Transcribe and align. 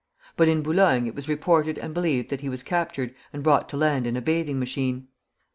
But 0.35 0.47
in 0.47 0.63
Boulogne 0.63 1.05
it 1.05 1.13
was 1.13 1.27
reported 1.27 1.77
and 1.77 1.93
believed 1.93 2.29
that 2.31 2.41
he 2.41 2.49
was 2.49 2.63
captured 2.63 3.13
and 3.31 3.43
brought 3.43 3.69
to 3.69 3.77
land 3.77 4.07
in 4.07 4.17
a 4.17 4.21
bathing 4.23 4.57
machine. 4.57 5.09